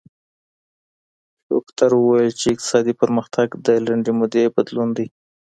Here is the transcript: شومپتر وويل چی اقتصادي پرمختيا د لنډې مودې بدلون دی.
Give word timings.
شومپتر 1.43 1.89
وويل 1.95 2.31
چی 2.39 2.47
اقتصادي 2.53 2.93
پرمختيا 2.99 3.43
د 3.65 3.67
لنډې 3.85 4.11
مودې 4.19 4.43
بدلون 4.55 4.89
دی. 4.97 5.07